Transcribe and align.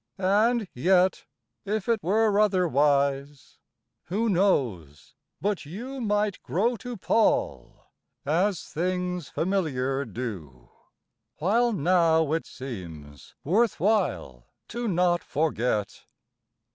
and 0.17 0.67
yet— 0.73 1.25
If 1.63 1.87
it 1.87 2.01
were 2.01 2.39
otherwise, 2.39 3.59
who 4.05 4.29
knows 4.29 5.13
but 5.39 5.63
you 5.63 6.01
Might 6.01 6.41
grow 6.41 6.75
to 6.77 6.97
pall, 6.97 7.91
as 8.25 8.63
things 8.67 9.29
familiar 9.29 10.03
do, 10.05 10.69
While 11.37 11.71
now 11.71 12.33
it 12.33 12.47
seems 12.47 13.35
worth 13.43 13.79
while 13.79 14.47
to 14.69 14.87
not 14.87 15.23
forget! 15.23 16.03